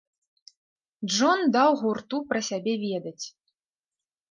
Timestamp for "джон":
1.09-1.39